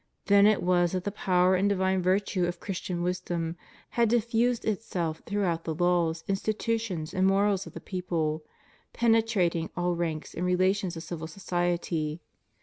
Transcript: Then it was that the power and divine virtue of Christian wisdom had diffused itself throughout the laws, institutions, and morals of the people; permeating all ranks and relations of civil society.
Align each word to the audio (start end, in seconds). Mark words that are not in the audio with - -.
Then 0.25 0.47
it 0.47 0.63
was 0.63 0.93
that 0.93 1.03
the 1.03 1.11
power 1.11 1.53
and 1.53 1.69
divine 1.69 2.01
virtue 2.01 2.45
of 2.47 2.59
Christian 2.59 3.03
wisdom 3.03 3.55
had 3.89 4.09
diffused 4.09 4.65
itself 4.65 5.21
throughout 5.27 5.63
the 5.63 5.75
laws, 5.75 6.23
institutions, 6.27 7.13
and 7.13 7.27
morals 7.27 7.67
of 7.67 7.73
the 7.75 7.81
people; 7.81 8.41
permeating 8.93 9.69
all 9.77 9.95
ranks 9.95 10.33
and 10.33 10.43
relations 10.43 10.97
of 10.97 11.03
civil 11.03 11.27
society. 11.27 12.19